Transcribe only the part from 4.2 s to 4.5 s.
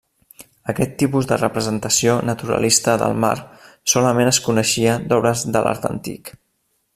es